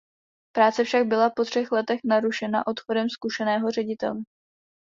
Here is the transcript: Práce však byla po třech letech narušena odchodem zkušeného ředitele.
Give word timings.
Práce 0.51 0.83
však 0.83 1.05
byla 1.07 1.29
po 1.29 1.43
třech 1.45 1.71
letech 1.71 1.99
narušena 2.03 2.67
odchodem 2.67 3.09
zkušeného 3.09 3.71
ředitele. 3.71 4.21